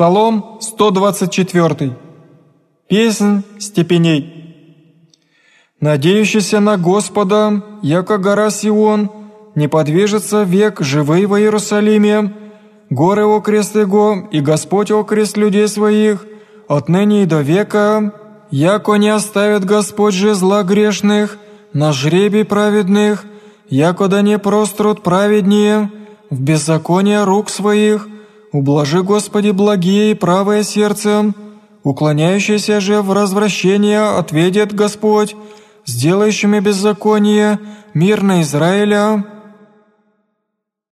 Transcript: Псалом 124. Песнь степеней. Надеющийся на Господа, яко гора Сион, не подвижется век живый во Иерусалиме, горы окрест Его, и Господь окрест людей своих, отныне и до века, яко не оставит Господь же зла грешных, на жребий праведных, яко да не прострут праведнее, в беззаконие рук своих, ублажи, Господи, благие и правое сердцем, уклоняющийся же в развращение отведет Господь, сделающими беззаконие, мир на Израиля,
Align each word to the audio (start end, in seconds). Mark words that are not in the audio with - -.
Псалом 0.00 0.56
124. 0.62 1.94
Песнь 2.88 3.42
степеней. 3.58 4.22
Надеющийся 5.78 6.60
на 6.60 6.78
Господа, 6.78 7.62
яко 7.82 8.16
гора 8.16 8.48
Сион, 8.48 9.10
не 9.54 9.68
подвижется 9.68 10.44
век 10.44 10.80
живый 10.80 11.26
во 11.26 11.38
Иерусалиме, 11.38 12.32
горы 12.88 13.24
окрест 13.26 13.76
Его, 13.76 14.26
и 14.32 14.40
Господь 14.40 14.90
окрест 14.90 15.36
людей 15.36 15.68
своих, 15.68 16.24
отныне 16.66 17.24
и 17.24 17.26
до 17.26 17.42
века, 17.42 18.14
яко 18.50 18.94
не 18.94 19.10
оставит 19.10 19.66
Господь 19.66 20.14
же 20.14 20.34
зла 20.34 20.62
грешных, 20.62 21.36
на 21.74 21.92
жребий 21.92 22.46
праведных, 22.46 23.26
яко 23.68 24.08
да 24.08 24.22
не 24.22 24.38
прострут 24.38 25.02
праведнее, 25.02 25.90
в 26.30 26.40
беззаконие 26.40 27.24
рук 27.24 27.50
своих, 27.50 28.08
ублажи, 28.52 29.02
Господи, 29.02 29.50
благие 29.50 30.12
и 30.12 30.14
правое 30.14 30.62
сердцем, 30.62 31.34
уклоняющийся 31.82 32.80
же 32.80 33.02
в 33.02 33.12
развращение 33.12 34.00
отведет 34.00 34.74
Господь, 34.74 35.36
сделающими 35.86 36.60
беззаконие, 36.60 37.58
мир 37.94 38.22
на 38.22 38.42
Израиля, 38.42 39.24